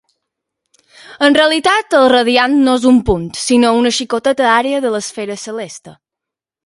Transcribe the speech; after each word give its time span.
En 1.27 1.35
realitat, 1.39 1.97
el 1.99 2.07
radiant 2.13 2.55
no 2.69 2.73
és 2.81 2.87
un 2.93 2.97
punt, 3.11 3.27
sinó 3.43 3.75
una 3.83 3.93
xicoteta 3.99 4.49
àrea 4.55 4.81
de 4.87 4.93
l'esfera 4.97 5.37
celeste. 5.43 5.95